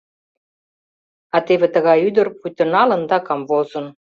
А 1.35 1.37
теве 1.45 1.67
тыгай 1.73 1.99
ӱдыр 2.07 2.27
пуйто 2.37 2.63
налын 2.75 3.01
да 3.09 3.17
камвозын. 3.27 3.85